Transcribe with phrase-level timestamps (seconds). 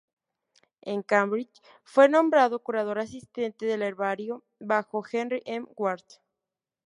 [0.81, 5.67] En Cambridge, fue nombrado Curador Asistente del Herbario bajo Harry M.
[5.75, 6.01] Ward.